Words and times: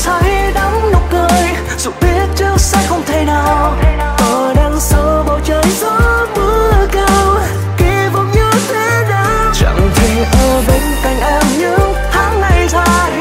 say 0.00 0.52
đắm 0.54 0.72
nụ 0.92 0.98
cười, 1.10 1.42
dù 1.78 1.90
biết 2.00 2.26
trước 2.36 2.54
sẽ 2.58 2.78
không 2.88 3.02
thể 3.06 3.24
nào. 3.24 3.76
Ở 4.18 4.54
đằng 4.56 4.80
sau 4.80 5.24
bầu 5.26 5.40
trời 5.44 5.64
gió 5.80 6.26
mưa 6.36 6.86
cao, 6.92 7.36
kỳ 7.78 8.08
vọng 8.12 8.30
như 8.34 8.50
thế 8.68 9.06
nào? 9.08 9.52
Chẳng 9.54 9.90
thể 9.94 10.24
ở 10.32 10.62
bên 10.68 10.82
cạnh 11.02 11.20
em 11.20 11.42
những 11.58 11.94
tháng 12.12 12.40
ngày 12.40 12.68
dài. 12.68 13.19